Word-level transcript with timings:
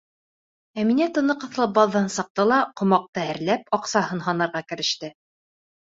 Әминә 0.83 1.07
тыны 1.17 1.35
ҡыҫылып 1.43 1.75
баҙҙан 1.77 2.09
сыҡты 2.17 2.47
ла, 2.55 2.59
ҡомаҡты 2.83 3.29
әрләп, 3.37 3.73
аҡсаһын 3.81 4.29
һанарға 4.29 4.67
кереште. 4.73 5.17